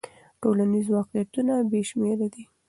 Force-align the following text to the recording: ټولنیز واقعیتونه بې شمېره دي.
ټولنیز 0.41 0.85
واقعیتونه 0.97 1.53
بې 1.69 1.81
شمېره 1.89 2.27
دي. 2.33 2.43